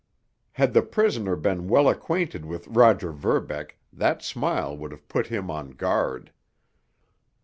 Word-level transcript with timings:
Had 0.53 0.73
the 0.73 0.81
prisoner 0.81 1.35
been 1.35 1.67
well 1.67 1.87
acquainted 1.87 2.43
with 2.43 2.65
Roger 2.67 3.11
Verbeck 3.11 3.77
that 3.93 4.23
smile 4.23 4.75
would 4.75 4.89
have 4.91 5.07
put 5.07 5.27
him 5.27 5.51
on 5.51 5.69
guard. 5.73 6.31